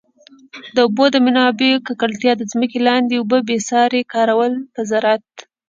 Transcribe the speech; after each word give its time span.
د 0.75 0.77
اوبو 0.85 1.05
د 1.11 1.15
منابعو 1.25 1.83
ککړتیا، 1.87 2.33
د 2.37 2.43
ځمکي 2.51 2.79
لاندي 2.87 3.15
اوبو 3.17 3.37
بي 3.47 3.57
ساري 3.69 4.01
کارول 4.13 4.53
په 4.73 4.81
زراعت. 4.89 5.29